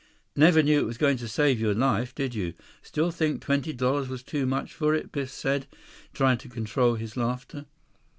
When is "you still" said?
2.33-3.11